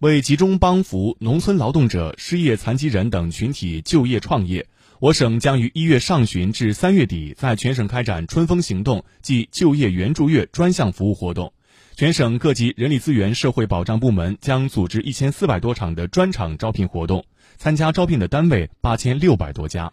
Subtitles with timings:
[0.00, 4.66] 为集中帮扶农村劳动者失业残疾人等群体就业创业
[4.98, 11.50] 我省将于一月上旬至三月底在全省开展春风行动暨就业援助月专项服务活动。
[11.96, 17.24] 全省各级人力资源社会保障部门将组织一千四百多场的专场招聘活动
[17.56, 19.90] 参加招聘的单位八千六百多家。